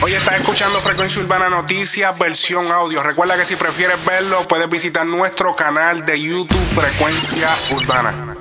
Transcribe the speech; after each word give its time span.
Hoy 0.00 0.12
estás 0.12 0.38
escuchando 0.40 0.78
Frecuencia 0.78 1.20
Urbana 1.20 1.48
Noticias, 1.48 2.16
versión 2.16 2.70
audio. 2.70 3.02
Recuerda 3.02 3.36
que 3.36 3.44
si 3.44 3.56
prefieres 3.56 3.96
verlo, 4.04 4.46
puedes 4.48 4.70
visitar 4.70 5.04
nuestro 5.04 5.56
canal 5.56 6.06
de 6.06 6.20
YouTube 6.20 6.56
Frecuencia 6.72 7.48
Urbana. 7.74 8.36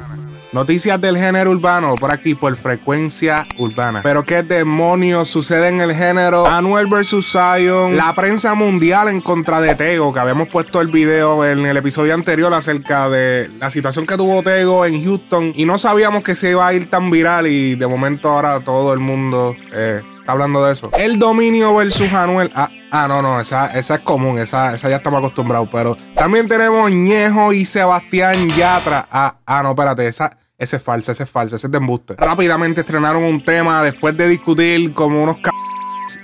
Noticias 0.51 1.01
del 1.01 1.17
género 1.17 1.49
urbano 1.51 1.95
por 1.95 2.13
aquí 2.13 2.35
por 2.35 2.55
frecuencia 2.55 3.43
urbana. 3.57 4.01
Pero 4.03 4.23
qué 4.23 4.43
demonios 4.43 5.29
sucede 5.29 5.67
en 5.67 5.81
el 5.81 5.95
género 5.95 6.45
Anuel 6.47 6.85
vs 6.85 7.25
Zion, 7.25 7.97
la 7.97 8.13
prensa 8.13 8.53
mundial 8.53 9.09
en 9.09 9.19
contra 9.19 9.59
de 9.59 9.73
Tego, 9.73 10.13
que 10.13 10.19
habíamos 10.19 10.49
puesto 10.49 10.79
el 10.79 10.87
video 10.89 11.43
en 11.43 11.65
el 11.65 11.75
episodio 11.75 12.13
anterior 12.13 12.53
acerca 12.53 13.09
de 13.09 13.49
la 13.59 13.71
situación 13.71 14.05
que 14.05 14.15
tuvo 14.15 14.43
Tego 14.43 14.85
en 14.85 15.03
Houston 15.03 15.53
y 15.55 15.65
no 15.65 15.79
sabíamos 15.79 16.23
que 16.23 16.35
se 16.35 16.51
iba 16.51 16.67
a 16.67 16.73
ir 16.73 16.89
tan 16.89 17.09
viral 17.09 17.47
y 17.47 17.75
de 17.75 17.87
momento 17.87 18.29
ahora 18.29 18.59
todo 18.61 18.93
el 18.93 18.99
mundo 18.99 19.55
eh, 19.73 20.01
hablando 20.27 20.65
de 20.65 20.73
eso. 20.73 20.91
El 20.97 21.19
dominio 21.19 21.73
versus 21.75 22.11
Anuel. 22.11 22.51
Ah, 22.55 22.69
ah 22.91 23.07
no, 23.07 23.21
no, 23.21 23.39
esa, 23.39 23.67
esa 23.77 23.95
es 23.95 24.01
común, 24.01 24.39
esa, 24.39 24.75
esa 24.75 24.89
ya 24.89 24.97
estamos 24.97 25.19
acostumbrados. 25.19 25.69
Pero 25.71 25.97
también 26.15 26.47
tenemos 26.47 26.91
Ñejo 26.91 27.53
y 27.53 27.65
Sebastián 27.65 28.47
Yatra. 28.49 29.07
Ah, 29.11 29.37
ah, 29.45 29.63
no, 29.63 29.69
espérate, 29.69 30.07
esa. 30.07 30.37
Ese 30.59 30.77
es 30.77 30.83
falso, 30.83 31.11
ese 31.11 31.23
es 31.23 31.29
falso, 31.29 31.55
ese 31.55 31.67
es 31.67 31.71
de 31.71 31.77
embuste. 31.77 32.15
Rápidamente 32.17 32.81
estrenaron 32.81 33.23
un 33.23 33.43
tema 33.43 33.83
después 33.83 34.17
de 34.17 34.27
discutir 34.27 34.91
como 34.93 35.21
unos 35.21 35.37
c 35.37 35.51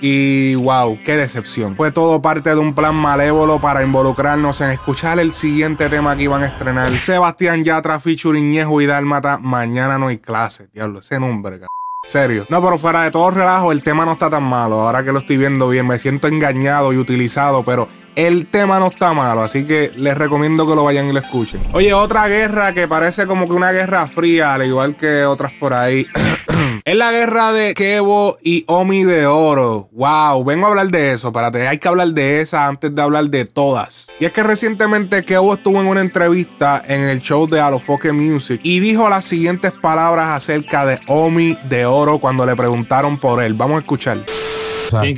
y 0.01 0.55
wow, 0.55 0.97
qué 1.05 1.15
decepción. 1.15 1.75
Fue 1.75 1.91
todo 1.91 2.21
parte 2.21 2.49
de 2.49 2.57
un 2.57 2.73
plan 2.73 2.95
malévolo 2.95 3.61
para 3.61 3.83
involucrarnos 3.83 4.59
en 4.61 4.71
escuchar 4.71 5.19
el 5.19 5.33
siguiente 5.33 5.87
tema 5.89 6.15
que 6.15 6.23
iban 6.23 6.43
a 6.43 6.47
estrenar. 6.47 6.91
Sebastián 6.99 7.63
Yatra 7.63 7.99
featuring 7.99 8.49
Ñejo 8.49 8.81
y 8.81 8.85
Dálmata. 8.85 9.37
Mañana 9.37 9.97
no 9.97 10.07
hay 10.07 10.17
clase, 10.17 10.67
diablo, 10.73 10.99
ese 10.99 11.19
nombre, 11.19 11.59
Serio. 12.05 12.45
No, 12.49 12.61
pero 12.61 12.77
fuera 12.77 13.03
de 13.03 13.11
todo 13.11 13.31
relajo, 13.31 13.71
el 13.71 13.81
tema 13.81 14.05
no 14.05 14.13
está 14.13 14.29
tan 14.29 14.43
malo. 14.43 14.81
Ahora 14.81 15.03
que 15.03 15.13
lo 15.13 15.19
estoy 15.19 15.37
viendo 15.37 15.69
bien, 15.69 15.87
me 15.87 15.97
siento 15.97 16.27
engañado 16.27 16.91
y 16.91 16.97
utilizado, 16.97 17.63
pero 17.63 17.87
el 18.15 18.45
tema 18.47 18.79
no 18.79 18.87
está 18.87 19.13
malo, 19.13 19.41
así 19.41 19.65
que 19.65 19.91
les 19.95 20.15
recomiendo 20.15 20.67
que 20.67 20.75
lo 20.75 20.83
vayan 20.83 21.07
y 21.07 21.13
lo 21.13 21.19
escuchen. 21.19 21.61
Oye, 21.71 21.93
otra 21.93 22.27
guerra 22.27 22.73
que 22.73 22.87
parece 22.87 23.25
como 23.25 23.47
que 23.47 23.53
una 23.53 23.71
guerra 23.71 24.05
fría, 24.07 24.53
al 24.53 24.65
igual 24.65 24.95
que 24.95 25.25
otras 25.25 25.53
por 25.53 25.73
ahí. 25.73 26.05
es 26.85 26.95
la 26.95 27.11
guerra 27.11 27.51
de 27.53 27.73
Kevo 27.73 28.37
y 28.43 28.63
Omi 28.67 29.03
de 29.03 29.25
Oro. 29.25 29.89
Wow, 29.91 30.43
vengo 30.43 30.67
a 30.67 30.69
hablar 30.69 30.87
de 30.89 31.13
eso. 31.13 31.27
Espérate, 31.27 31.67
hay 31.67 31.77
que 31.77 31.87
hablar 31.87 32.09
de 32.09 32.41
esa 32.41 32.67
antes 32.67 32.93
de 32.93 33.01
hablar 33.01 33.25
de 33.29 33.45
todas. 33.45 34.07
Y 34.19 34.25
es 34.25 34.31
que 34.31 34.43
recientemente 34.43 35.23
Kevo 35.23 35.53
estuvo 35.53 35.79
en 35.81 35.87
una 35.87 36.01
entrevista 36.01 36.81
en 36.85 37.01
el 37.01 37.21
show 37.21 37.47
de 37.47 37.59
Alofoque 37.59 38.11
Music 38.11 38.59
y 38.63 38.79
dijo 38.79 39.09
las 39.09 39.25
siguientes 39.25 39.71
palabras 39.71 40.29
acerca 40.29 40.85
de 40.85 40.99
Omi 41.07 41.57
de 41.69 41.85
Oro 41.85 42.19
cuando 42.19 42.45
le 42.45 42.55
preguntaron 42.55 43.17
por 43.17 43.41
él. 43.43 43.53
Vamos 43.53 43.77
a 43.77 43.79
escuchar. 43.79 44.17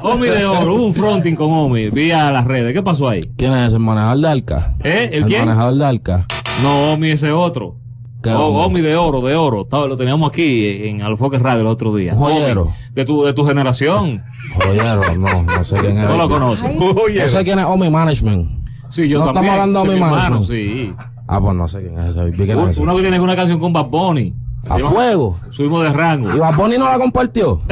Omi 0.01 0.27
de 0.29 0.45
oro, 0.45 0.75
hubo 0.75 0.85
un 0.85 0.93
fronting 0.93 1.35
con 1.35 1.51
Omi 1.51 1.89
vía 1.89 2.31
las 2.31 2.45
redes. 2.45 2.73
¿Qué 2.73 2.81
pasó 2.81 3.09
ahí? 3.09 3.21
¿Quién 3.37 3.53
es 3.53 3.73
el 3.73 3.79
manejador 3.79 4.21
de 4.21 4.27
Arca? 4.29 4.73
¿Eh? 4.81 5.09
¿El, 5.11 5.23
El 5.23 5.25
quién? 5.25 5.45
manejador 5.45 5.75
de 5.77 5.85
Arca. 5.85 6.27
No, 6.63 6.93
Omi 6.93 7.11
ese 7.11 7.31
otro. 7.33 7.75
¿Qué 8.25 8.33
Oh, 8.35 8.47
Omi? 8.47 8.65
Omi 8.65 8.81
de 8.81 8.95
oro, 8.95 9.21
de 9.21 9.35
oro. 9.35 9.61
Estaba- 9.61 9.87
lo 9.87 9.95
teníamos 9.97 10.29
aquí 10.29 10.87
en 10.87 11.01
Alfoque 11.01 11.37
Radio 11.39 11.61
el 11.61 11.67
otro 11.67 11.93
día. 11.95 12.13
Un 12.13 12.19
joyero. 12.19 12.61
Omi, 12.63 12.71
De 12.93 13.05
tu, 13.05 13.23
de 13.23 13.33
tu 13.33 13.45
generación. 13.45 14.21
Joyero, 14.55 15.01
no, 15.17 15.43
no 15.43 15.63
sé 15.63 15.77
quién 15.77 15.97
es. 15.99 16.05
No 16.09 16.17
lo 16.17 16.27
conoces. 16.29 16.75
No 16.75 16.93
sé 17.29 17.43
quién 17.43 17.59
es 17.59 17.65
Omi 17.65 17.89
Management. 17.89 18.65
Sí, 18.89 19.07
yo 19.07 19.19
No 19.19 19.25
también. 19.33 19.45
estamos 19.45 19.61
hablando 19.61 19.79
de 19.81 19.85
Ese 19.85 19.95
mi 19.95 19.95
es 19.95 19.99
mi 19.99 20.05
hermano, 20.05 20.25
hermano. 20.25 20.43
sí. 20.45 20.93
Ah, 21.27 21.41
pues 21.41 21.55
no 21.55 21.67
sé 21.67 21.81
quién 21.81 21.97
es 21.99 22.15
ese. 22.15 22.81
Uno 22.81 22.95
que 22.95 23.01
tiene 23.01 23.19
una 23.19 23.35
canción 23.35 23.59
con 23.59 23.73
Bad 23.73 23.85
Bunny. 23.85 24.33
A 24.67 24.79
fuego. 24.79 25.39
Subimos 25.51 25.83
de 25.83 25.93
rango. 25.93 26.35
¿Y 26.35 26.39
Bad 26.39 26.55
Bunny 26.55 26.77
no 26.79 26.85
la 26.89 26.97
compartió? 26.97 27.61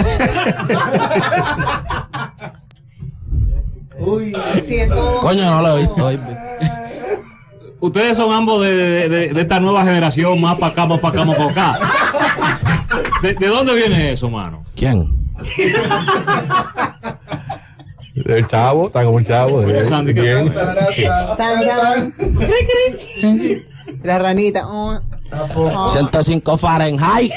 Siento. 4.66 5.20
Coño, 5.22 5.46
no 5.50 5.62
lo 5.62 5.78
he 5.78 5.80
visto. 5.82 6.10
Ustedes 7.84 8.16
son 8.16 8.32
ambos 8.34 8.62
de, 8.62 8.72
de- 8.74 9.10
de- 9.10 9.34
de 9.34 9.42
esta 9.42 9.60
nueva 9.60 9.84
generación, 9.84 10.40
más 10.40 10.58
para 10.58 10.72
acá, 10.72 10.86
más 10.86 11.02
para 11.02 11.16
acá, 11.22 11.26
más 11.26 11.36
para 11.36 11.50
acá. 11.52 11.80
¿De, 13.22 13.34
de 13.36 13.48
dónde 13.48 13.74
viene 13.76 14.14
eso, 14.14 14.30
mano? 14.30 14.64
¿Quién? 14.74 15.12
El 18.16 18.48
chavo, 18.48 18.88
está 18.88 19.04
como 19.04 19.20
el 19.20 19.26
chavo. 19.28 19.60
de- 19.62 19.84
Sandy, 19.86 20.14
¿qué 20.14 20.22
bien. 20.22 20.54
La 24.02 24.18
ranita. 24.18 24.64
oh. 24.66 25.02
105 25.92 26.58
Fahrenheit. 26.58 27.34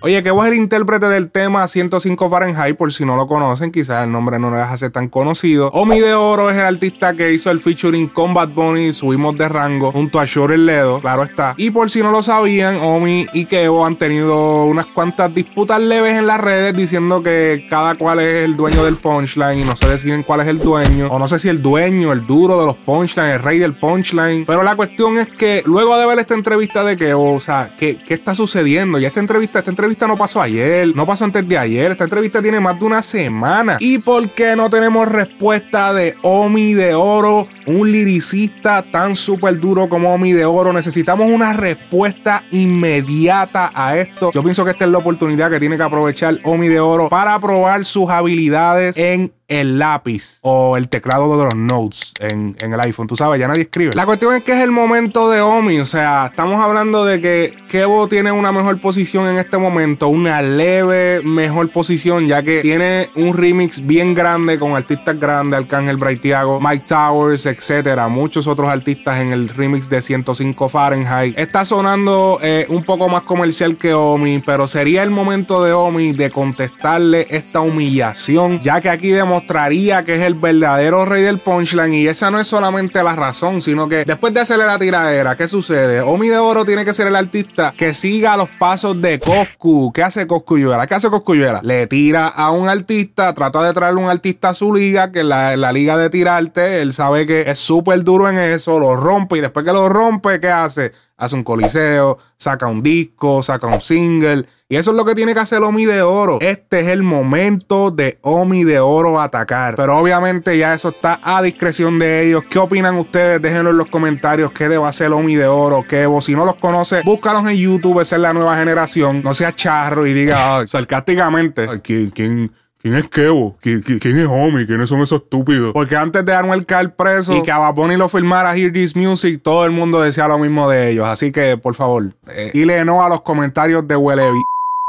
Oye, 0.00 0.22
que 0.22 0.30
vos 0.30 0.46
el 0.46 0.54
intérprete 0.54 1.06
del 1.06 1.28
tema 1.28 1.66
105 1.66 2.30
Fahrenheit, 2.30 2.76
por 2.76 2.92
si 2.92 3.04
no 3.04 3.16
lo 3.16 3.26
conocen, 3.26 3.72
quizás 3.72 4.04
el 4.04 4.12
nombre 4.12 4.38
no 4.38 4.48
le 4.48 4.58
deja 4.58 4.76
ser 4.76 4.92
tan 4.92 5.08
conocido. 5.08 5.70
Omi 5.72 5.98
de 5.98 6.14
Oro 6.14 6.50
es 6.50 6.56
el 6.56 6.66
artista 6.66 7.14
que 7.14 7.32
hizo 7.32 7.50
el 7.50 7.58
featuring 7.58 8.06
con 8.06 8.32
Bad 8.32 8.50
Bunny, 8.50 8.92
subimos 8.92 9.36
de 9.36 9.48
rango, 9.48 9.90
junto 9.90 10.20
a 10.20 10.24
Shore 10.24 10.54
el 10.54 10.66
Ledo, 10.66 11.00
claro 11.00 11.24
está. 11.24 11.54
Y 11.56 11.70
por 11.70 11.90
si 11.90 12.00
no 12.00 12.12
lo 12.12 12.22
sabían, 12.22 12.76
Omi 12.76 13.26
y 13.32 13.46
Kevo 13.46 13.84
han 13.84 13.96
tenido 13.96 14.66
unas 14.66 14.86
cuantas 14.86 15.34
disputas 15.34 15.80
leves 15.80 16.16
en 16.16 16.28
las 16.28 16.40
redes 16.40 16.76
diciendo 16.76 17.20
que 17.20 17.66
cada 17.68 17.96
cual 17.96 18.20
es 18.20 18.44
el 18.44 18.56
dueño 18.56 18.84
del 18.84 18.98
punchline 18.98 19.62
y 19.62 19.64
no 19.64 19.76
se 19.76 19.88
deciden 19.88 20.22
cuál 20.22 20.42
es 20.42 20.46
el 20.46 20.60
dueño, 20.60 21.08
o 21.08 21.18
no 21.18 21.26
sé 21.26 21.40
si 21.40 21.48
el 21.48 21.60
dueño, 21.60 22.12
el 22.12 22.24
duro 22.24 22.60
de 22.60 22.66
los 22.66 22.76
punchlines, 22.76 23.34
el 23.34 23.42
rey 23.42 23.58
del 23.58 23.74
punchline. 23.74 24.46
Pero 24.46 24.62
la 24.62 24.76
cuestión 24.76 25.18
es 25.18 25.28
que 25.28 25.64
luego 25.66 25.98
de 25.98 26.06
ver 26.06 26.20
esta 26.20 26.34
entrevista 26.34 26.84
de 26.84 26.96
Kevo, 26.96 27.34
o 27.34 27.40
sea, 27.40 27.70
¿qué, 27.80 27.98
qué 28.06 28.14
está 28.14 28.36
sucediendo? 28.36 29.00
Y 29.00 29.04
esta 29.04 29.18
entrevista, 29.18 29.58
esta 29.58 29.72
entrevista 29.72 29.87
no 30.06 30.16
pasó 30.16 30.42
ayer, 30.42 30.94
no 30.94 31.06
pasó 31.06 31.24
antes 31.24 31.46
de 31.48 31.56
ayer, 31.56 31.92
esta 31.92 32.04
entrevista 32.04 32.42
tiene 32.42 32.60
más 32.60 32.78
de 32.78 32.84
una 32.84 33.02
semana. 33.02 33.78
¿Y 33.80 33.98
por 33.98 34.28
qué 34.30 34.54
no 34.56 34.68
tenemos 34.70 35.08
respuesta 35.08 35.92
de 35.92 36.14
Omi 36.22 36.74
de 36.74 36.94
Oro, 36.94 37.46
un 37.68 37.92
liricista 37.92 38.82
tan 38.82 39.14
súper 39.14 39.58
duro 39.60 39.88
como 39.88 40.12
Omi 40.12 40.32
de 40.32 40.44
Oro? 40.44 40.72
Necesitamos 40.72 41.30
una 41.30 41.52
respuesta 41.52 42.42
inmediata 42.50 43.70
a 43.74 43.96
esto. 43.96 44.30
Yo 44.32 44.42
pienso 44.42 44.64
que 44.64 44.72
esta 44.72 44.84
es 44.84 44.90
la 44.90 44.98
oportunidad 44.98 45.50
que 45.50 45.60
tiene 45.60 45.76
que 45.76 45.82
aprovechar 45.82 46.38
Omi 46.44 46.68
de 46.68 46.80
Oro 46.80 47.08
para 47.08 47.38
probar 47.38 47.84
sus 47.84 48.10
habilidades 48.10 48.96
en 48.96 49.32
el 49.48 49.78
lápiz 49.78 50.38
o 50.42 50.76
el 50.76 50.90
teclado 50.90 51.38
de 51.38 51.44
los 51.46 51.56
notes 51.56 52.12
en, 52.20 52.54
en 52.60 52.74
el 52.74 52.80
iPhone. 52.80 53.06
Tú 53.06 53.16
sabes, 53.16 53.40
ya 53.40 53.48
nadie 53.48 53.62
escribe. 53.62 53.94
La 53.94 54.04
cuestión 54.04 54.34
es 54.34 54.44
que 54.44 54.52
es 54.52 54.60
el 54.60 54.70
momento 54.70 55.30
de 55.30 55.40
Omi. 55.40 55.80
O 55.80 55.86
sea, 55.86 56.26
estamos 56.26 56.60
hablando 56.60 57.04
de 57.06 57.20
que 57.20 57.54
Kevo 57.70 58.08
tiene 58.08 58.30
una 58.30 58.52
mejor 58.52 58.78
posición 58.80 59.26
en 59.26 59.38
este 59.38 59.56
momento, 59.56 60.08
una 60.08 60.42
leve 60.42 61.22
mejor 61.24 61.70
posición, 61.70 62.26
ya 62.26 62.42
que 62.42 62.60
tiene 62.60 63.08
un 63.16 63.34
remix 63.34 63.86
bien 63.86 64.14
grande 64.14 64.58
con 64.58 64.76
artistas 64.76 65.18
grandes, 65.18 65.60
Arcángel 65.60 65.96
Braithiago, 65.96 66.60
Mike 66.60 66.84
Towers, 66.86 67.46
etcétera, 67.58 68.06
muchos 68.06 68.46
otros 68.46 68.68
artistas 68.68 69.20
en 69.20 69.32
el 69.32 69.48
remix 69.48 69.88
de 69.88 70.00
105 70.00 70.68
Fahrenheit. 70.68 71.36
Está 71.36 71.64
sonando 71.64 72.38
eh, 72.40 72.66
un 72.68 72.84
poco 72.84 73.08
más 73.08 73.24
comercial 73.24 73.76
que 73.76 73.92
Omi, 73.94 74.40
pero 74.46 74.68
sería 74.68 75.02
el 75.02 75.10
momento 75.10 75.64
de 75.64 75.72
Omi 75.72 76.12
de 76.12 76.30
contestarle 76.30 77.26
esta 77.30 77.60
humillación, 77.60 78.60
ya 78.60 78.80
que 78.80 78.88
aquí 78.88 79.08
demostraría 79.10 80.04
que 80.04 80.14
es 80.14 80.22
el 80.22 80.34
verdadero 80.34 81.04
rey 81.04 81.22
del 81.22 81.38
punchline 81.38 81.94
y 81.94 82.06
esa 82.06 82.30
no 82.30 82.38
es 82.38 82.46
solamente 82.46 83.02
la 83.02 83.16
razón, 83.16 83.60
sino 83.60 83.88
que 83.88 84.04
después 84.04 84.32
de 84.32 84.40
hacerle 84.40 84.64
la 84.64 84.78
tiradera, 84.78 85.36
¿qué 85.36 85.48
sucede? 85.48 86.00
Omi 86.00 86.28
de 86.28 86.38
Oro 86.38 86.64
tiene 86.64 86.84
que 86.84 86.94
ser 86.94 87.08
el 87.08 87.16
artista 87.16 87.74
que 87.76 87.92
siga 87.92 88.36
los 88.36 88.48
pasos 88.50 89.02
de 89.02 89.18
Coscu. 89.18 89.92
¿Qué 89.92 90.04
hace 90.04 90.28
Coscuyuela? 90.28 90.86
¿Qué 90.86 90.94
hace 90.94 91.10
Coscuyuela? 91.10 91.60
Le 91.64 91.88
tira 91.88 92.28
a 92.28 92.52
un 92.52 92.68
artista, 92.68 93.34
trata 93.34 93.64
de 93.64 93.72
traerle 93.72 94.00
un 94.00 94.10
artista 94.10 94.50
a 94.50 94.54
su 94.54 94.72
liga, 94.72 95.10
que 95.10 95.24
la, 95.24 95.56
la 95.56 95.72
liga 95.72 95.96
de 95.96 96.08
tirarte, 96.08 96.82
él 96.82 96.94
sabe 96.94 97.26
que 97.26 97.47
es 97.50 97.58
súper 97.58 98.04
duro 98.04 98.28
en 98.28 98.36
eso, 98.36 98.78
lo 98.78 98.94
rompe 98.96 99.38
y 99.38 99.40
después 99.40 99.64
que 99.64 99.72
lo 99.72 99.88
rompe, 99.88 100.38
¿qué 100.40 100.50
hace? 100.50 100.92
Hace 101.16 101.34
un 101.34 101.42
coliseo, 101.42 102.18
saca 102.36 102.66
un 102.66 102.82
disco, 102.82 103.42
saca 103.42 103.66
un 103.66 103.80
single. 103.80 104.46
Y 104.68 104.76
eso 104.76 104.90
es 104.90 104.96
lo 104.96 105.04
que 105.04 105.14
tiene 105.14 105.32
que 105.34 105.40
hacer 105.40 105.62
Omi 105.62 105.86
de 105.86 106.02
Oro. 106.02 106.38
Este 106.40 106.80
es 106.80 106.88
el 106.88 107.02
momento 107.02 107.90
de 107.90 108.18
Omi 108.20 108.64
de 108.64 108.78
Oro 108.80 109.20
atacar. 109.20 109.76
Pero 109.76 109.96
obviamente 109.96 110.56
ya 110.58 110.74
eso 110.74 110.90
está 110.90 111.18
a 111.22 111.40
discreción 111.42 111.98
de 111.98 112.28
ellos. 112.28 112.44
¿Qué 112.48 112.58
opinan 112.58 112.96
ustedes? 112.96 113.40
Déjenlo 113.40 113.70
en 113.70 113.78
los 113.78 113.88
comentarios. 113.88 114.52
¿Qué 114.52 114.68
debe 114.68 114.84
hacer 114.84 115.10
Omi 115.10 115.34
de 115.34 115.46
Oro? 115.46 115.82
¿Qué 115.88 116.06
vos? 116.06 116.26
Si 116.26 116.34
no 116.34 116.44
los 116.44 116.56
conoces, 116.56 117.02
búscalos 117.04 117.50
en 117.50 117.56
YouTube. 117.56 118.00
Esa 118.00 118.16
es 118.16 118.22
la 118.22 118.34
nueva 118.34 118.56
generación. 118.58 119.22
No 119.22 119.32
sea 119.32 119.54
charro 119.54 120.06
y 120.06 120.12
diga 120.12 120.58
ay, 120.58 120.68
sarcásticamente. 120.68 121.80
¿quién, 121.82 122.10
quién, 122.10 122.52
¿Quién 122.80 122.94
es 122.94 123.08
Kevo? 123.08 123.56
¿Qui- 123.62 123.82
qui- 123.82 123.98
¿Quién, 123.98 124.18
es 124.18 124.26
Homie? 124.26 124.64
¿Quiénes 124.66 124.88
son 124.88 125.00
esos 125.00 125.22
estúpidos? 125.22 125.72
Porque 125.72 125.96
antes 125.96 126.24
de 126.24 126.32
Anuel 126.32 126.64
caer 126.64 126.94
preso 126.94 127.36
y 127.36 127.42
que 127.42 127.50
a 127.50 127.58
Bad 127.58 127.74
Bunny 127.74 127.96
lo 127.96 128.08
firmara 128.08 128.56
Hear 128.56 128.72
This 128.72 128.94
Music, 128.94 129.40
todo 129.42 129.64
el 129.64 129.72
mundo 129.72 130.00
decía 130.00 130.28
lo 130.28 130.38
mismo 130.38 130.70
de 130.70 130.90
ellos. 130.90 131.06
Así 131.06 131.32
que, 131.32 131.56
por 131.56 131.74
favor, 131.74 132.12
eh, 132.30 132.50
dile 132.54 132.84
no 132.84 133.02
a 133.02 133.08
los 133.08 133.22
comentarios 133.22 133.86
de 133.88 133.96
Huelevi. 133.96 134.38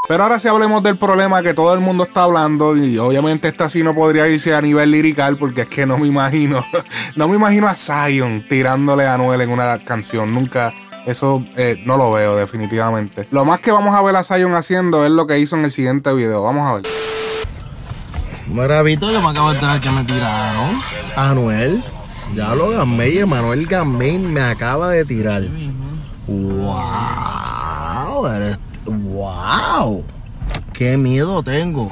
Pero 0.07 0.23
ahora 0.23 0.39
sí 0.39 0.47
hablemos 0.47 0.81
del 0.83 0.97
problema 0.97 1.41
que 1.41 1.53
todo 1.53 1.73
el 1.73 1.81
mundo 1.81 2.03
está 2.03 2.23
hablando 2.23 2.77
y 2.77 2.97
obviamente 2.99 3.47
esta 3.49 3.67
sí 3.69 3.83
no 3.83 3.93
podría 3.93 4.27
irse 4.29 4.53
a 4.55 4.61
nivel 4.61 4.91
lirical 4.91 5.37
porque 5.37 5.61
es 5.61 5.67
que 5.67 5.85
no 5.85 5.97
me 5.97 6.07
imagino, 6.07 6.63
no 7.17 7.27
me 7.27 7.35
imagino 7.35 7.67
a 7.67 7.75
Zion 7.75 8.41
tirándole 8.47 9.05
a 9.05 9.15
Anuel 9.15 9.41
en 9.41 9.49
una 9.49 9.77
canción, 9.83 10.33
nunca, 10.33 10.73
eso 11.05 11.43
eh, 11.57 11.83
no 11.85 11.97
lo 11.97 12.13
veo 12.13 12.37
definitivamente. 12.37 13.27
Lo 13.31 13.43
más 13.43 13.59
que 13.59 13.71
vamos 13.71 13.93
a 13.93 14.01
ver 14.01 14.15
a 14.15 14.23
Zion 14.23 14.53
haciendo 14.55 15.05
es 15.05 15.11
lo 15.11 15.27
que 15.27 15.37
hizo 15.37 15.57
en 15.57 15.65
el 15.65 15.71
siguiente 15.71 16.13
video, 16.13 16.43
vamos 16.43 16.69
a 16.71 16.75
ver. 16.75 16.83
Mira, 18.49 18.81
Vito, 18.81 19.11
yo 19.11 19.21
me 19.21 19.29
acabo 19.29 19.49
de 19.49 19.55
enterar 19.55 19.81
que 19.81 19.91
me 19.91 20.03
tiraron. 20.03 20.81
Anuel. 21.15 21.83
Ya 22.35 22.53
lo 22.55 22.69
gamé 22.69 23.09
y 23.09 23.17
Emanuel 23.19 23.65
Gamay 23.65 24.17
me 24.19 24.41
acaba 24.41 24.91
de 24.91 25.03
tirar. 25.05 25.43
¡Wow! 26.27 28.27
eres- 28.27 28.59
¡Wow! 28.85 30.03
¡Qué 30.73 30.97
miedo 30.97 31.41
tengo! 31.43 31.91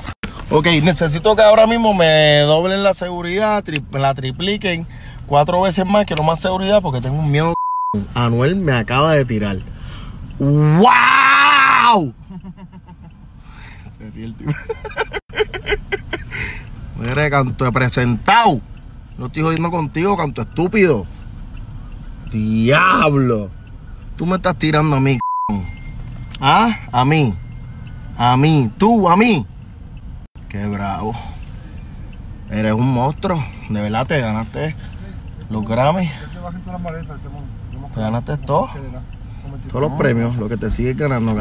Ok, 0.50 0.68
necesito 0.84 1.36
que 1.36 1.42
ahora 1.42 1.68
mismo 1.68 1.94
me 1.94 2.40
doblen 2.42 2.84
la 2.84 2.94
seguridad, 2.94 3.64
tri- 3.64 3.84
la 3.98 4.14
tripliquen 4.14 4.88
cuatro 5.26 5.62
veces 5.62 5.86
más, 5.86 6.06
quiero 6.06 6.24
más 6.24 6.40
seguridad 6.40 6.82
porque 6.82 7.02
tengo 7.02 7.20
un 7.20 7.32
miedo. 7.32 7.54
Anuel 8.14 8.56
me 8.56 8.74
acaba 8.74 9.14
de 9.14 9.26
tirar. 9.26 9.58
¡Wow! 10.40 12.14
Se 13.98 14.10
ríe 14.12 14.26
el 14.26 14.36
tipo. 14.36 14.52
Canto 17.18 17.72
presentado. 17.72 18.62
No 19.18 19.26
estoy 19.26 19.42
jodiendo 19.42 19.72
contigo, 19.72 20.16
canto 20.16 20.44
estúpido. 20.44 21.06
Diablo. 22.32 23.50
Tú 24.16 24.28
me 24.28 24.36
estás 24.36 24.56
tirando 24.58 24.96
a 24.96 25.00
mí. 25.00 25.18
¿Ah? 26.40 26.80
A 26.92 27.04
mí. 27.04 27.34
A 28.18 28.38
mí. 28.38 28.72
Tú, 28.78 29.10
a 29.10 29.18
mí. 29.18 29.46
Qué 30.48 30.68
bravo. 30.68 31.14
Eres 32.52 32.74
un 32.74 32.94
monstruo. 32.94 33.44
De 33.70 33.82
verdad 33.82 34.06
te 34.06 34.20
ganaste 34.20 34.76
los 35.50 35.68
Grammy. 35.68 36.08
Te 37.96 38.00
ganaste 38.00 38.38
todo. 38.38 38.70
Todos 39.70 39.82
los 39.82 39.92
premios. 39.98 40.36
Lo 40.38 40.48
que 40.48 40.58
te 40.58 40.70
sigues 40.70 40.96
ganando. 40.96 41.40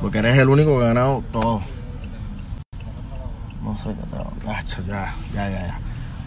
Porque 0.00 0.18
eres 0.18 0.38
el 0.38 0.48
único 0.48 0.78
que 0.78 0.84
ha 0.84 0.88
ganado 0.88 1.22
todo. 1.30 1.60
No 3.68 3.76
sé 3.76 3.90
qué 3.90 4.16
te 4.16 4.46
Gacho, 4.46 4.82
ya, 4.86 5.14
ya, 5.34 5.50
ya, 5.50 5.66
ya. 5.66 5.78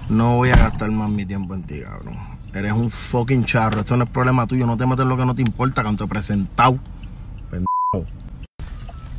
No 0.09 0.38
voy 0.38 0.51
a 0.51 0.57
gastar 0.57 0.91
más 0.91 1.09
mi 1.09 1.25
tiempo 1.25 1.55
en 1.55 1.63
ti, 1.63 1.81
cabrón. 1.81 2.15
Eres 2.53 2.71
un 2.73 2.91
fucking 2.91 3.45
charro. 3.45 3.79
Esto 3.79 3.97
no 3.97 4.03
es 4.03 4.09
problema 4.11 4.45
tuyo. 4.45 4.67
No 4.67 4.77
te 4.77 4.85
metes 4.85 5.01
en 5.01 5.09
lo 5.09 5.17
que 5.17 5.25
no 5.25 5.33
te 5.33 5.41
importa, 5.41 5.81
canto 5.81 6.03
he 6.03 6.07
presentado. 6.07 6.77
Pendejo. 7.49 8.07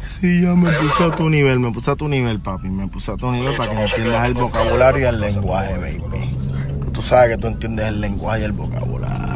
Sí, 0.04 0.40
ya 0.40 0.54
me 0.54 0.70
puse 0.70 1.02
a 1.02 1.16
tu 1.16 1.28
nivel, 1.28 1.58
me 1.58 1.72
puse 1.72 1.90
a 1.90 1.96
tu 1.96 2.06
nivel, 2.06 2.38
papi. 2.38 2.68
Me 2.68 2.86
puse 2.86 3.10
a 3.10 3.16
tu 3.16 3.28
nivel 3.32 3.56
para 3.56 3.72
que 3.72 3.82
entiendas 3.82 4.24
el 4.24 4.34
vocabulario 4.34 5.00
y 5.00 5.04
el 5.04 5.20
lenguaje, 5.20 5.76
baby. 5.78 6.30
Tú 6.92 7.02
sabes 7.02 7.34
que 7.34 7.42
tú 7.42 7.48
entiendes 7.48 7.86
el 7.88 8.00
lenguaje 8.00 8.42
y 8.42 8.44
el 8.44 8.52
vocabulario. 8.52 9.31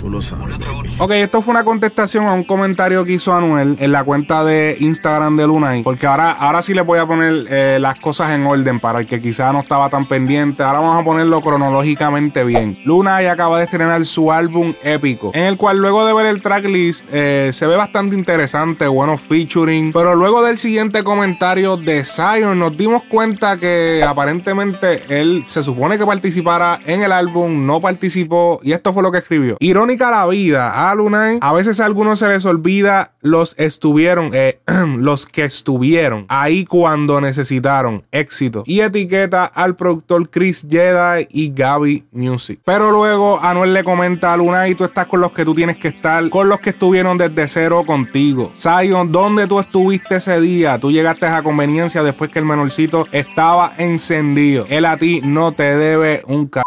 Tú 0.00 0.08
lo 0.08 0.22
sabes, 0.22 0.58
baby. 0.58 0.90
Ok, 0.98 1.10
esto 1.10 1.42
fue 1.42 1.52
una 1.52 1.62
contestación 1.62 2.24
a 2.24 2.32
un 2.32 2.44
comentario 2.44 3.04
que 3.04 3.12
hizo 3.12 3.34
Anuel 3.34 3.76
en 3.78 3.92
la 3.92 4.02
cuenta 4.02 4.42
de 4.44 4.78
Instagram 4.80 5.36
de 5.36 5.46
Lunay. 5.46 5.82
Porque 5.82 6.06
ahora, 6.06 6.30
ahora 6.30 6.62
sí 6.62 6.72
le 6.72 6.80
voy 6.80 6.98
a 6.98 7.04
poner 7.04 7.44
eh, 7.50 7.78
las 7.78 8.00
cosas 8.00 8.30
en 8.30 8.46
orden 8.46 8.80
para 8.80 9.00
el 9.00 9.06
que 9.06 9.20
quizá 9.20 9.52
no 9.52 9.60
estaba 9.60 9.90
tan 9.90 10.06
pendiente. 10.06 10.62
Ahora 10.62 10.80
vamos 10.80 11.02
a 11.02 11.04
ponerlo 11.04 11.42
cronológicamente 11.42 12.44
bien. 12.44 12.78
Lunay 12.86 13.26
acaba 13.26 13.58
de 13.58 13.64
estrenar 13.64 14.02
su 14.06 14.32
álbum 14.32 14.72
épico, 14.82 15.32
en 15.34 15.44
el 15.44 15.58
cual 15.58 15.76
luego 15.76 16.06
de 16.06 16.14
ver 16.14 16.26
el 16.26 16.40
tracklist 16.40 17.04
eh, 17.12 17.50
se 17.52 17.66
ve 17.66 17.76
bastante 17.76 18.16
interesante, 18.16 18.86
buenos 18.86 19.20
featuring. 19.20 19.92
Pero 19.92 20.14
luego 20.16 20.42
del 20.42 20.56
siguiente 20.56 21.04
comentario 21.04 21.76
de 21.76 22.04
Zion 22.04 22.58
nos 22.58 22.74
dimos 22.74 23.02
cuenta 23.02 23.58
que 23.58 24.02
aparentemente 24.06 25.02
él 25.10 25.42
se 25.46 25.62
supone 25.62 25.98
que 25.98 26.06
participara 26.06 26.78
en 26.86 27.02
el 27.02 27.12
álbum, 27.12 27.66
no 27.66 27.82
participó 27.82 28.60
y 28.62 28.72
esto 28.72 28.94
fue 28.94 29.02
lo 29.02 29.12
que 29.12 29.18
escribió. 29.18 29.58
La 29.98 30.26
vida, 30.28 30.88
a 30.88 30.94
Lunay. 30.94 31.38
A 31.40 31.52
veces 31.52 31.80
a 31.80 31.84
algunos 31.84 32.20
se 32.20 32.28
les 32.28 32.44
olvida 32.44 33.12
los 33.22 33.56
estuvieron, 33.58 34.30
eh, 34.34 34.60
los 34.98 35.26
que 35.26 35.42
estuvieron 35.42 36.26
ahí 36.28 36.64
cuando 36.64 37.20
necesitaron 37.20 38.04
éxito. 38.12 38.62
Y 38.66 38.80
etiqueta 38.80 39.44
al 39.44 39.74
productor 39.74 40.30
Chris 40.30 40.66
Jedi 40.70 41.26
y 41.30 41.52
Gaby 41.52 42.04
Music. 42.12 42.60
Pero 42.64 42.92
luego 42.92 43.40
Anuel 43.42 43.74
le 43.74 43.82
comenta 43.82 44.32
a 44.32 44.36
Lunay, 44.36 44.76
tú 44.76 44.84
estás 44.84 45.06
con 45.06 45.20
los 45.20 45.32
que 45.32 45.44
tú 45.44 45.54
tienes 45.54 45.76
que 45.76 45.88
estar, 45.88 46.28
con 46.30 46.48
los 46.48 46.60
que 46.60 46.70
estuvieron 46.70 47.18
desde 47.18 47.48
cero 47.48 47.82
contigo. 47.84 48.52
Zion, 48.54 49.10
¿dónde 49.10 49.48
tú 49.48 49.58
estuviste 49.58 50.16
ese 50.16 50.40
día? 50.40 50.78
Tú 50.78 50.92
llegaste 50.92 51.26
a 51.26 51.42
conveniencia 51.42 52.04
después 52.04 52.30
que 52.30 52.38
el 52.38 52.44
menorcito 52.44 53.06
estaba 53.10 53.72
encendido. 53.76 54.66
Él 54.68 54.84
a 54.84 54.96
ti 54.96 55.20
no 55.24 55.50
te 55.50 55.76
debe 55.76 56.22
un 56.26 56.48
c 56.52 56.62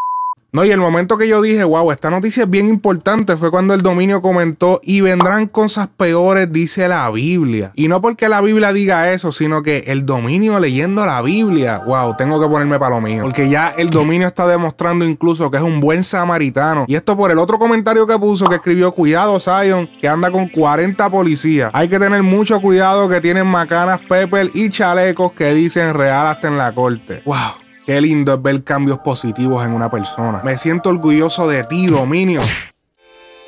no, 0.54 0.64
y 0.64 0.70
el 0.70 0.80
momento 0.80 1.18
que 1.18 1.28
yo 1.28 1.42
dije, 1.42 1.64
wow, 1.64 1.92
esta 1.92 2.12
noticia 2.12 2.44
es 2.44 2.50
bien 2.50 2.70
importante 2.70 3.38
fue 3.38 3.50
cuando 3.50 3.74
el 3.74 3.82
dominio 3.82 4.22
comentó 4.22 4.80
y 4.84 5.02
vendrán 5.02 5.48
cosas 5.48 5.88
peores, 5.88 6.52
dice 6.52 6.88
la 6.88 7.10
Biblia. 7.10 7.72
Y 7.74 7.88
no 7.88 8.02
porque 8.02 8.30
la 8.30 8.40
Biblia 8.40 8.72
diga 8.72 9.12
eso, 9.12 9.32
sino 9.32 9.64
que 9.64 9.86
el 9.88 10.06
dominio 10.06 10.60
leyendo 10.60 11.08
la 11.08 11.24
Biblia, 11.24 11.82
wow, 11.88 12.16
tengo 12.18 12.40
que 12.40 12.48
ponerme 12.48 12.78
para 12.78 12.94
lo 12.94 13.02
mío. 13.02 13.24
Porque 13.24 13.50
ya 13.50 13.70
el 13.70 13.90
dominio 13.90 14.28
está 14.28 14.46
demostrando 14.46 15.06
incluso 15.06 15.50
que 15.50 15.58
es 15.58 15.64
un 15.64 15.80
buen 15.80 16.04
samaritano. 16.04 16.86
Y 16.88 16.94
esto 16.94 17.18
por 17.18 17.32
el 17.32 17.40
otro 17.40 17.58
comentario 17.58 18.06
que 18.06 18.20
puso 18.20 18.48
que 18.48 18.58
escribió, 18.58 18.92
cuidado 18.92 19.40
Zion, 19.40 19.88
que 20.00 20.08
anda 20.08 20.30
con 20.30 20.48
40 20.50 21.10
policías. 21.10 21.72
Hay 21.74 21.90
que 21.90 21.98
tener 21.98 22.22
mucho 22.22 22.62
cuidado 22.62 23.10
que 23.10 23.22
tienen 23.22 23.48
macanas, 23.48 24.02
pepper 24.08 24.52
y 24.54 24.70
chalecos 24.70 25.32
que 25.34 25.52
dicen 25.56 25.96
real 25.96 26.28
hasta 26.28 26.48
en 26.48 26.60
la 26.60 26.72
corte. 26.76 27.24
Wow. 27.26 27.63
Qué 27.86 28.00
lindo 28.00 28.34
es 28.34 28.42
ver 28.42 28.64
cambios 28.64 29.00
positivos 29.00 29.66
en 29.66 29.74
una 29.74 29.90
persona. 29.92 30.42
Me 30.44 30.58
siento 30.58 30.90
orgulloso 30.90 31.48
de 31.50 31.66
ti, 31.66 31.88
Dominio. 31.88 32.42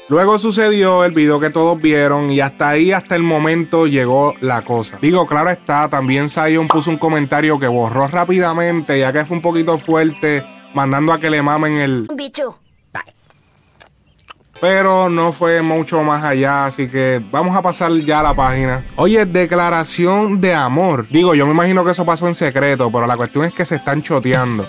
Luego 0.09 0.37
sucedió 0.37 1.03
el 1.05 1.13
video 1.13 1.39
que 1.39 1.49
todos 1.49 1.81
vieron 1.81 2.29
y 2.29 2.41
hasta 2.41 2.69
ahí, 2.69 2.91
hasta 2.91 3.15
el 3.15 3.23
momento, 3.23 3.87
llegó 3.87 4.33
la 4.41 4.61
cosa. 4.61 4.97
Digo, 5.01 5.25
claro 5.25 5.49
está, 5.49 5.87
también 5.89 6.29
Zion 6.29 6.67
puso 6.67 6.91
un 6.91 6.97
comentario 6.97 7.57
que 7.57 7.67
borró 7.67 8.07
rápidamente, 8.07 8.99
ya 8.99 9.13
que 9.13 9.25
fue 9.25 9.37
un 9.37 9.41
poquito 9.41 9.79
fuerte, 9.79 10.43
mandando 10.73 11.13
a 11.13 11.19
que 11.19 11.29
le 11.29 11.41
mamen 11.41 11.77
el... 11.77 12.07
Bicho. 12.15 12.59
Pero 14.61 15.09
no 15.09 15.31
fue 15.31 15.61
mucho 15.61 16.01
más 16.01 16.23
allá, 16.23 16.65
así 16.65 16.87
que 16.87 17.21
vamos 17.29 17.55
a 17.55 17.61
pasar 17.61 17.91
ya 17.91 18.21
a 18.21 18.23
la 18.23 18.33
página. 18.33 18.83
Oye, 18.95 19.25
declaración 19.25 20.39
de 20.39 20.53
amor. 20.53 21.07
Digo, 21.09 21.35
yo 21.35 21.45
me 21.45 21.51
imagino 21.51 21.83
que 21.83 21.91
eso 21.91 22.05
pasó 22.05 22.27
en 22.27 22.35
secreto, 22.35 22.89
pero 22.91 23.05
la 23.05 23.17
cuestión 23.17 23.45
es 23.45 23.53
que 23.53 23.65
se 23.65 23.75
están 23.75 24.01
choteando. 24.01 24.65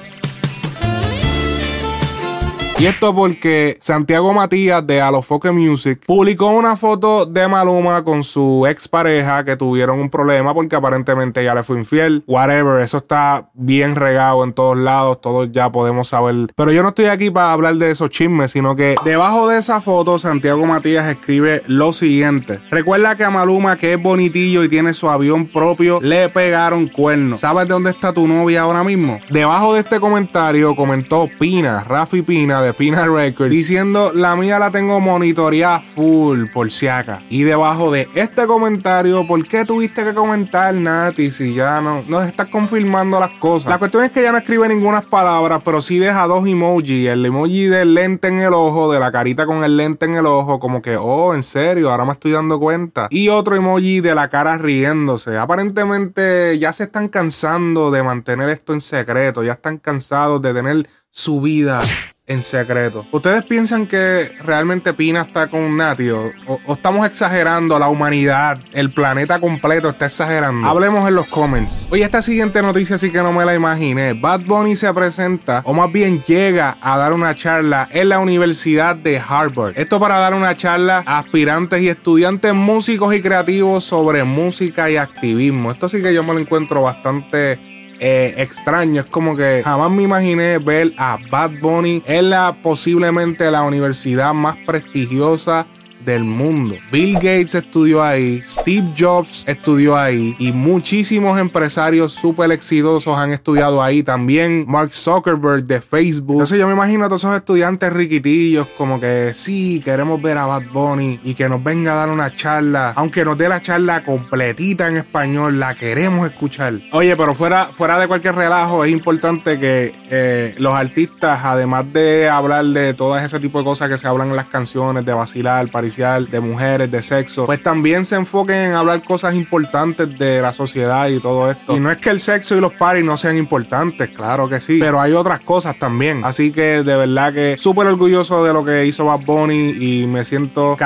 Y 2.78 2.84
esto 2.84 3.14
porque 3.14 3.78
Santiago 3.80 4.34
Matías 4.34 4.86
de 4.86 5.00
Alofoque 5.00 5.50
Music 5.50 6.02
publicó 6.04 6.50
una 6.50 6.76
foto 6.76 7.24
de 7.24 7.48
Maluma 7.48 8.04
con 8.04 8.22
su 8.22 8.66
expareja 8.68 9.46
que 9.46 9.56
tuvieron 9.56 9.98
un 9.98 10.10
problema 10.10 10.52
porque 10.52 10.76
aparentemente 10.76 11.40
ella 11.40 11.54
le 11.54 11.62
fue 11.62 11.78
infiel. 11.78 12.22
Whatever, 12.26 12.82
eso 12.82 12.98
está 12.98 13.48
bien 13.54 13.96
regado 13.96 14.44
en 14.44 14.52
todos 14.52 14.76
lados, 14.76 15.22
todos 15.22 15.50
ya 15.50 15.72
podemos 15.72 16.08
saber. 16.08 16.52
Pero 16.54 16.70
yo 16.70 16.82
no 16.82 16.90
estoy 16.90 17.06
aquí 17.06 17.30
para 17.30 17.52
hablar 17.52 17.76
de 17.76 17.90
esos 17.90 18.10
chismes, 18.10 18.50
sino 18.50 18.76
que 18.76 18.96
debajo 19.06 19.48
de 19.48 19.58
esa 19.58 19.80
foto 19.80 20.18
Santiago 20.18 20.66
Matías 20.66 21.08
escribe 21.08 21.62
lo 21.68 21.94
siguiente. 21.94 22.60
Recuerda 22.70 23.16
que 23.16 23.24
a 23.24 23.30
Maluma, 23.30 23.78
que 23.78 23.94
es 23.94 24.02
bonitillo 24.02 24.62
y 24.62 24.68
tiene 24.68 24.92
su 24.92 25.08
avión 25.08 25.46
propio, 25.46 25.98
le 26.02 26.28
pegaron 26.28 26.88
cuernos. 26.88 27.40
¿Sabes 27.40 27.68
de 27.68 27.72
dónde 27.72 27.88
está 27.88 28.12
tu 28.12 28.28
novia 28.28 28.60
ahora 28.60 28.84
mismo? 28.84 29.18
Debajo 29.30 29.72
de 29.72 29.80
este 29.80 29.98
comentario 29.98 30.76
comentó 30.76 31.26
Pina, 31.40 31.82
Rafi 31.82 32.20
Pina 32.20 32.65
de 32.66 32.74
Pina 32.74 33.06
Records, 33.06 33.50
diciendo 33.50 34.10
la 34.12 34.34
mía 34.34 34.58
la 34.58 34.72
tengo 34.72 34.98
monitoreada 34.98 35.80
full 35.94 36.46
por 36.52 36.72
si 36.72 36.88
acá. 36.88 37.20
Y 37.30 37.44
debajo 37.44 37.92
de 37.92 38.08
este 38.16 38.44
comentario, 38.46 39.24
¿por 39.24 39.46
qué 39.46 39.64
tuviste 39.64 40.02
que 40.02 40.12
comentar, 40.12 40.74
Nati? 40.74 41.30
Si 41.30 41.54
ya 41.54 41.80
no 41.80 42.02
nos 42.08 42.26
estás 42.26 42.48
confirmando 42.48 43.20
las 43.20 43.30
cosas. 43.38 43.70
La 43.70 43.78
cuestión 43.78 44.02
es 44.02 44.10
que 44.10 44.22
ya 44.22 44.32
no 44.32 44.38
escribe 44.38 44.68
ninguna 44.68 45.00
palabra, 45.00 45.60
pero 45.60 45.80
sí 45.80 45.98
deja 45.98 46.26
dos 46.26 46.46
emojis. 46.46 47.08
El 47.08 47.24
emoji 47.24 47.66
del 47.66 47.94
lente 47.94 48.26
en 48.26 48.40
el 48.40 48.52
ojo, 48.52 48.92
de 48.92 48.98
la 48.98 49.12
carita 49.12 49.46
con 49.46 49.62
el 49.62 49.76
lente 49.76 50.06
en 50.06 50.16
el 50.16 50.26
ojo, 50.26 50.58
como 50.58 50.82
que, 50.82 50.96
oh, 50.96 51.34
en 51.34 51.44
serio, 51.44 51.90
ahora 51.90 52.04
me 52.04 52.12
estoy 52.12 52.32
dando 52.32 52.58
cuenta. 52.58 53.06
Y 53.10 53.28
otro 53.28 53.54
emoji 53.54 54.00
de 54.00 54.14
la 54.16 54.28
cara 54.28 54.58
riéndose. 54.58 55.38
Aparentemente 55.38 56.58
ya 56.58 56.72
se 56.72 56.84
están 56.84 57.08
cansando 57.08 57.92
de 57.92 58.02
mantener 58.02 58.48
esto 58.48 58.72
en 58.72 58.80
secreto, 58.80 59.44
ya 59.44 59.52
están 59.52 59.78
cansados 59.78 60.42
de 60.42 60.52
tener 60.52 60.88
su 61.10 61.40
vida 61.40 61.82
en 62.28 62.42
secreto. 62.42 63.06
¿Ustedes 63.12 63.44
piensan 63.44 63.86
que 63.86 64.32
realmente 64.44 64.92
Pina 64.92 65.22
está 65.22 65.46
con 65.48 65.76
Nati 65.76 66.10
o, 66.10 66.32
o- 66.46 66.74
estamos 66.74 67.06
exagerando? 67.06 67.78
La 67.78 67.88
humanidad, 67.88 68.58
el 68.72 68.90
planeta 68.90 69.38
completo 69.38 69.88
está 69.90 70.06
exagerando. 70.06 70.68
Hablemos 70.68 71.08
en 71.08 71.14
los 71.14 71.28
comments. 71.28 71.86
Oye, 71.90 72.02
esta 72.04 72.22
siguiente 72.22 72.60
noticia 72.62 72.98
sí 72.98 73.10
que 73.10 73.18
no 73.22 73.32
me 73.32 73.44
la 73.44 73.54
imaginé. 73.54 74.12
Bad 74.14 74.40
Bunny 74.40 74.74
se 74.76 74.92
presenta, 74.92 75.62
o 75.64 75.72
más 75.72 75.92
bien 75.92 76.22
llega 76.24 76.76
a 76.80 76.96
dar 76.98 77.12
una 77.12 77.34
charla 77.34 77.88
en 77.92 78.08
la 78.08 78.18
Universidad 78.18 78.96
de 78.96 79.22
Harvard. 79.26 79.74
Esto 79.78 80.00
para 80.00 80.18
dar 80.18 80.34
una 80.34 80.56
charla 80.56 81.04
a 81.06 81.18
aspirantes 81.18 81.80
y 81.82 81.88
estudiantes 81.88 82.52
músicos 82.54 83.14
y 83.14 83.22
creativos 83.22 83.84
sobre 83.84 84.24
música 84.24 84.90
y 84.90 84.96
activismo. 84.96 85.70
Esto 85.70 85.88
sí 85.88 86.02
que 86.02 86.12
yo 86.12 86.24
me 86.24 86.32
lo 86.34 86.40
encuentro 86.40 86.82
bastante 86.82 87.58
eh, 88.00 88.34
extraño. 88.38 89.00
Es 89.00 89.06
como 89.06 89.36
que 89.36 89.62
jamás 89.64 89.90
me 89.90 90.02
imaginé 90.02 90.58
ver 90.58 90.92
a 90.98 91.18
Bad 91.30 91.52
Bunny 91.60 92.02
en 92.06 92.30
la 92.30 92.54
posiblemente 92.62 93.50
la 93.50 93.62
universidad 93.62 94.34
más 94.34 94.56
prestigiosa 94.66 95.66
del 96.06 96.24
mundo. 96.24 96.76
Bill 96.90 97.14
Gates 97.16 97.54
estudió 97.54 98.02
ahí, 98.02 98.40
Steve 98.42 98.94
Jobs 98.98 99.44
estudió 99.46 99.96
ahí 99.96 100.34
y 100.38 100.52
muchísimos 100.52 101.38
empresarios 101.38 102.12
súper 102.12 102.50
exitosos 102.52 103.18
han 103.18 103.32
estudiado 103.32 103.82
ahí 103.82 104.02
también. 104.02 104.64
Mark 104.66 104.94
Zuckerberg 104.94 105.64
de 105.64 105.82
Facebook. 105.82 106.36
Entonces 106.36 106.58
yo 106.58 106.66
me 106.66 106.72
imagino 106.72 107.04
a 107.04 107.08
todos 107.08 107.24
esos 107.24 107.36
estudiantes 107.36 107.92
riquitillos 107.92 108.66
como 108.78 109.00
que 109.00 109.32
sí, 109.34 109.82
queremos 109.84 110.22
ver 110.22 110.38
a 110.38 110.46
Bad 110.46 110.70
Bunny 110.72 111.20
y 111.24 111.34
que 111.34 111.48
nos 111.48 111.62
venga 111.62 111.92
a 111.92 111.96
dar 111.96 112.10
una 112.10 112.34
charla, 112.34 112.92
aunque 112.96 113.24
nos 113.24 113.36
dé 113.36 113.48
la 113.48 113.60
charla 113.60 114.02
completita 114.02 114.86
en 114.88 114.96
español, 114.96 115.58
la 115.58 115.74
queremos 115.74 116.28
escuchar. 116.28 116.74
Oye, 116.92 117.16
pero 117.16 117.34
fuera, 117.34 117.66
fuera 117.66 117.98
de 117.98 118.06
cualquier 118.06 118.36
relajo, 118.36 118.84
es 118.84 118.92
importante 118.92 119.58
que 119.58 119.92
eh, 120.10 120.54
los 120.58 120.74
artistas, 120.74 121.40
además 121.42 121.92
de 121.92 122.28
hablar 122.28 122.64
de 122.66 122.94
todo 122.94 123.16
ese 123.18 123.40
tipo 123.40 123.58
de 123.58 123.64
cosas 123.64 123.88
que 123.88 123.98
se 123.98 124.06
hablan 124.06 124.30
en 124.30 124.36
las 124.36 124.46
canciones, 124.46 125.04
de 125.04 125.12
vacilar, 125.12 125.68
de 125.96 126.40
mujeres, 126.40 126.90
de 126.90 127.02
sexo, 127.02 127.46
pues 127.46 127.62
también 127.62 128.04
se 128.04 128.16
enfoquen 128.16 128.56
en 128.56 128.72
hablar 128.72 129.02
cosas 129.02 129.34
importantes 129.34 130.18
de 130.18 130.42
la 130.42 130.52
sociedad 130.52 131.08
y 131.08 131.20
todo 131.20 131.50
esto. 131.50 131.74
Y 131.74 131.80
no 131.80 131.90
es 131.90 131.96
que 131.98 132.10
el 132.10 132.20
sexo 132.20 132.54
y 132.54 132.60
los 132.60 132.74
paris 132.74 133.02
no 133.02 133.16
sean 133.16 133.36
importantes, 133.38 134.10
claro 134.10 134.46
que 134.46 134.60
sí, 134.60 134.78
pero 134.78 135.00
hay 135.00 135.12
otras 135.12 135.40
cosas 135.40 135.78
también. 135.78 136.22
Así 136.22 136.52
que 136.52 136.82
de 136.82 136.96
verdad 136.96 137.32
que 137.32 137.56
súper 137.58 137.86
orgulloso 137.86 138.44
de 138.44 138.52
lo 138.52 138.62
que 138.62 138.84
hizo 138.84 139.06
Bad 139.06 139.20
Bunny 139.20 139.70
y 139.70 140.06
me 140.06 140.24
siento 140.24 140.76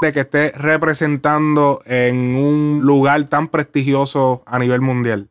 de 0.00 0.12
que 0.12 0.20
esté 0.20 0.52
representando 0.52 1.80
en 1.86 2.34
un 2.34 2.80
lugar 2.82 3.24
tan 3.24 3.48
prestigioso 3.48 4.42
a 4.46 4.58
nivel 4.58 4.80
mundial. 4.80 5.30